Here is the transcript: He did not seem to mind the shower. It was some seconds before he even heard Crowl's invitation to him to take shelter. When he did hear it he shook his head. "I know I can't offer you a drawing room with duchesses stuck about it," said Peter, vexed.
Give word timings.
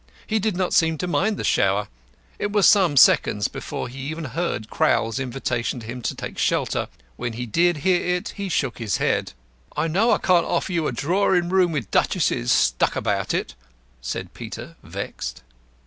He 0.25 0.39
did 0.39 0.57
not 0.57 0.73
seem 0.73 0.97
to 0.97 1.07
mind 1.07 1.37
the 1.37 1.43
shower. 1.43 1.87
It 2.39 2.51
was 2.51 2.65
some 2.67 2.97
seconds 2.97 3.47
before 3.47 3.87
he 3.87 3.99
even 3.99 4.23
heard 4.33 4.67
Crowl's 4.71 5.19
invitation 5.19 5.79
to 5.79 5.85
him 5.85 6.01
to 6.01 6.15
take 6.15 6.39
shelter. 6.39 6.87
When 7.17 7.33
he 7.33 7.45
did 7.45 7.77
hear 7.85 8.03
it 8.03 8.29
he 8.29 8.49
shook 8.49 8.79
his 8.79 8.97
head. 8.97 9.33
"I 9.77 9.87
know 9.87 10.09
I 10.09 10.17
can't 10.17 10.43
offer 10.47 10.71
you 10.71 10.87
a 10.87 10.91
drawing 10.91 11.49
room 11.49 11.71
with 11.71 11.91
duchesses 11.91 12.51
stuck 12.51 12.95
about 12.95 13.35
it," 13.35 13.53
said 14.01 14.33
Peter, 14.33 14.75
vexed. 14.81 15.43